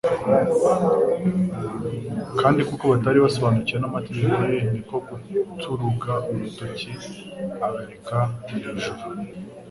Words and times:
Kandi 2.39 2.61
kuko 2.69 2.83
batari 2.91 3.17
basobanukiwe 3.25 3.79
n'amagambo 3.79 4.41
ye 4.53 4.59
ni 4.71 4.81
ko 4.87 4.95
guturuga 5.07 6.11
urutoki 6.29 6.89
abereka 7.67 8.17
mu 8.49 8.55
ijuru. 8.77 9.01